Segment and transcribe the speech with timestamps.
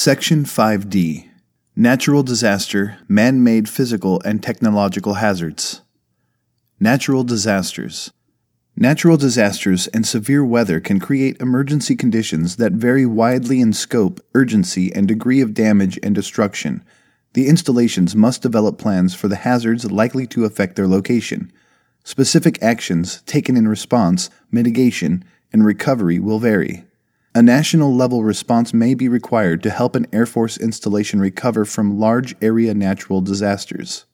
[0.00, 1.28] Section 5D
[1.74, 5.80] Natural Disaster, Man Made Physical and Technological Hazards.
[6.78, 8.12] Natural Disasters.
[8.76, 14.92] Natural disasters and severe weather can create emergency conditions that vary widely in scope, urgency,
[14.94, 16.84] and degree of damage and destruction.
[17.32, 21.52] The installations must develop plans for the hazards likely to affect their location.
[22.04, 26.84] Specific actions taken in response, mitigation, and recovery will vary.
[27.34, 32.00] A national level response may be required to help an Air Force installation recover from
[32.00, 34.06] large area natural disasters.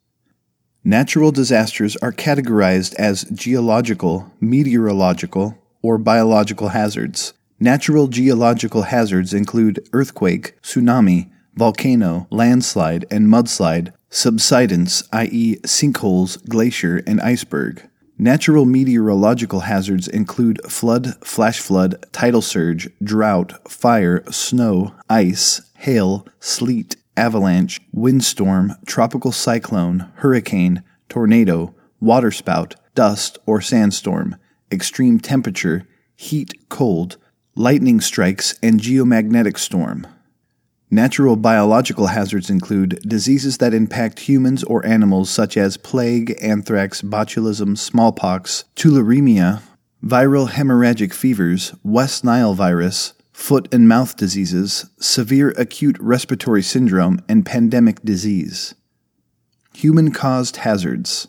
[0.82, 7.32] Natural disasters are categorized as geological, meteorological, or biological hazards.
[7.60, 17.20] Natural geological hazards include earthquake, tsunami, volcano, landslide, and mudslide, subsidence, i.e., sinkholes, glacier, and
[17.20, 17.88] iceberg.
[18.18, 26.94] Natural meteorological hazards include flood, flash flood, tidal surge, drought, fire, snow, ice, hail, sleet,
[27.16, 34.36] avalanche, windstorm, tropical cyclone, hurricane, tornado, waterspout, dust or sandstorm,
[34.70, 37.16] extreme temperature, heat, cold,
[37.56, 40.06] lightning strikes, and geomagnetic storm.
[40.94, 47.76] Natural biological hazards include diseases that impact humans or animals, such as plague, anthrax, botulism,
[47.76, 49.60] smallpox, tularemia,
[50.04, 57.44] viral hemorrhagic fevers, West Nile virus, foot and mouth diseases, severe acute respiratory syndrome, and
[57.44, 58.76] pandemic disease.
[59.72, 61.26] Human caused hazards.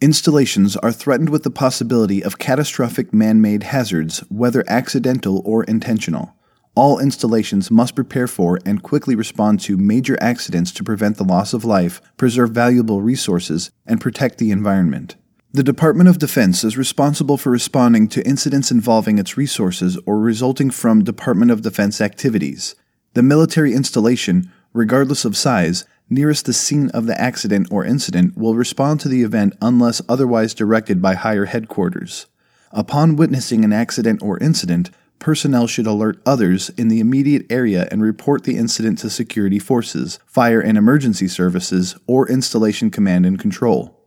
[0.00, 6.34] Installations are threatened with the possibility of catastrophic man made hazards, whether accidental or intentional
[6.78, 11.52] all installations must prepare for and quickly respond to major accidents to prevent the loss
[11.52, 15.16] of life, preserve valuable resources, and protect the environment.
[15.50, 20.70] The Department of Defense is responsible for responding to incidents involving its resources or resulting
[20.70, 22.76] from Department of Defense activities.
[23.14, 28.54] The military installation, regardless of size, nearest the scene of the accident or incident will
[28.54, 32.26] respond to the event unless otherwise directed by higher headquarters.
[32.70, 38.02] Upon witnessing an accident or incident, personnel should alert others in the immediate area and
[38.02, 43.98] report the incident to security forces, fire and emergency services, or installation command and control.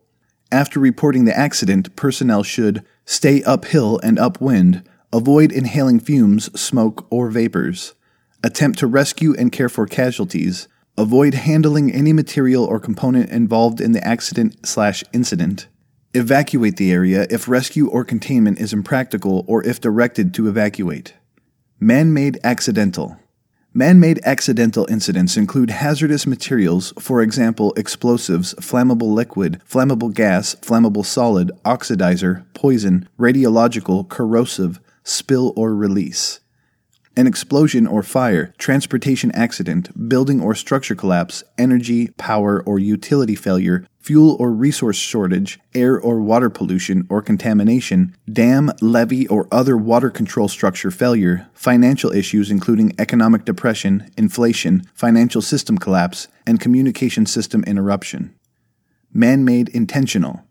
[0.50, 7.30] After reporting the accident, personnel should stay uphill and upwind, avoid inhaling fumes, smoke, or
[7.30, 7.94] vapors,
[8.44, 10.68] attempt to rescue and care for casualties,
[10.98, 15.68] avoid handling any material or component involved in the accident slash incident,
[16.14, 21.14] Evacuate the area if rescue or containment is impractical or if directed to evacuate.
[21.80, 23.16] Man made accidental.
[23.72, 31.06] Man made accidental incidents include hazardous materials, for example, explosives, flammable liquid, flammable gas, flammable
[31.06, 36.40] solid, oxidizer, poison, radiological, corrosive, spill or release.
[37.14, 43.86] An explosion or fire, transportation accident, building or structure collapse, energy, power, or utility failure,
[44.00, 50.08] fuel or resource shortage, air or water pollution or contamination, dam, levee, or other water
[50.08, 57.62] control structure failure, financial issues including economic depression, inflation, financial system collapse, and communication system
[57.64, 58.34] interruption.
[59.12, 60.44] Man made intentional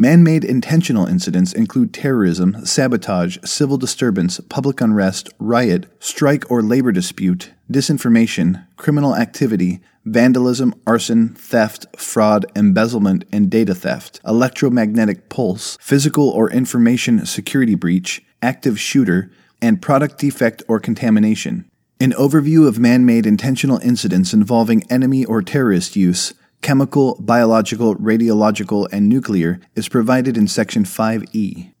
[0.00, 6.92] Man made intentional incidents include terrorism, sabotage, civil disturbance, public unrest, riot, strike or labor
[6.92, 16.28] dispute, disinformation, criminal activity, vandalism, arson, theft, fraud, embezzlement, and data theft, electromagnetic pulse, physical
[16.28, 21.68] or information security breach, active shooter, and product defect or contamination.
[21.98, 26.34] An overview of man made intentional incidents involving enemy or terrorist use
[26.68, 31.72] chemical, biological, radiological, and nuclear is provided in Section 5E.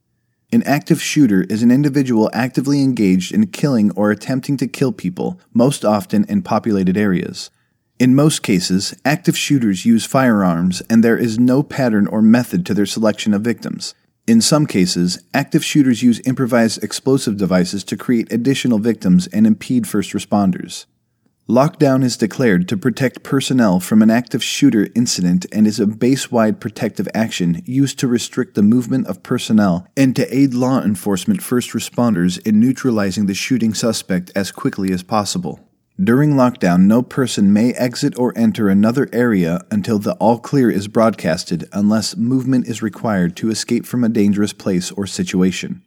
[0.50, 5.38] An active shooter is an individual actively engaged in killing or attempting to kill people,
[5.52, 7.50] most often in populated areas.
[7.98, 12.72] In most cases, active shooters use firearms and there is no pattern or method to
[12.72, 13.94] their selection of victims.
[14.26, 19.86] In some cases, active shooters use improvised explosive devices to create additional victims and impede
[19.86, 20.86] first responders.
[21.48, 26.30] Lockdown is declared to protect personnel from an active shooter incident and is a base
[26.30, 31.40] wide protective action used to restrict the movement of personnel and to aid law enforcement
[31.40, 35.58] first responders in neutralizing the shooting suspect as quickly as possible.
[35.98, 40.86] During lockdown, no person may exit or enter another area until the all clear is
[40.86, 45.80] broadcasted unless movement is required to escape from a dangerous place or situation.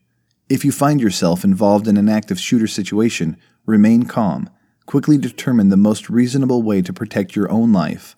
[0.49, 3.37] If you find yourself involved in an active shooter situation,
[3.67, 4.49] remain calm
[4.91, 8.17] quickly determine the most reasonable way to protect your own life.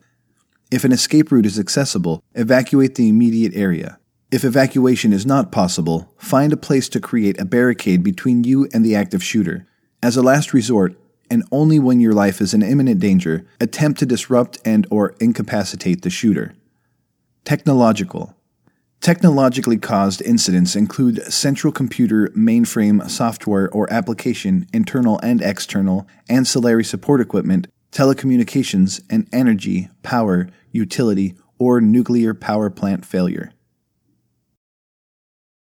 [0.72, 4.00] If an escape route is accessible, evacuate the immediate area.
[4.32, 8.84] If evacuation is not possible, find a place to create a barricade between you and
[8.84, 9.68] the active shooter.
[10.02, 10.96] As a last resort,
[11.30, 16.02] and only when your life is in imminent danger, attempt to disrupt and or incapacitate
[16.02, 16.56] the shooter.
[17.46, 18.36] Technological.
[19.04, 27.20] Technologically caused incidents include central computer, mainframe, software or application, internal and external, ancillary support
[27.20, 33.52] equipment, telecommunications, and energy, power, utility, or nuclear power plant failure.